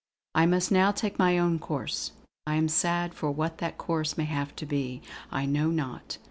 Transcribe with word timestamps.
I 0.33 0.47
must 0.47 0.71
now 0.71 0.91
take 0.91 1.19
my 1.19 1.37
own 1.37 1.59
course. 1.59 2.13
I 2.47 2.55
am 2.55 2.69
sad; 2.69 3.13
for 3.13 3.29
what 3.29 3.59
that 3.59 3.77
course 3.77 4.17
may 4.17 4.25
have 4.25 4.55
to 4.55 4.65
be, 4.65 5.03
I 5.31 5.45
know 5.45 5.69
not. 5.69 6.17